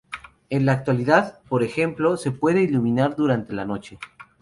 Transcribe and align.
En 0.49 0.65
la 0.65 0.71
actualidad, 0.71 1.41
por 1.47 1.61
ejemplo, 1.61 2.17
se 2.17 2.31
puede 2.31 2.63
iluminar 2.63 3.15
durante 3.15 3.53
la 3.53 3.65
noche. 3.65 3.99